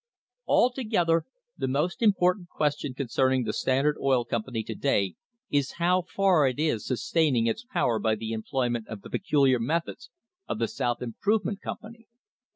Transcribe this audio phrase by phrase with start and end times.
[0.47, 1.25] Altogether
[1.59, 5.13] the most important question concerning the Standard Oil Company to day
[5.51, 10.09] is how far it is sustaining its power by the employment of the peculiar methods
[10.47, 12.07] of the South Improvement Company.